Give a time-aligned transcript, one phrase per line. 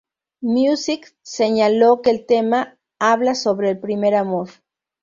[0.41, 4.49] Music señaló que el tema habla sobre el primer amor.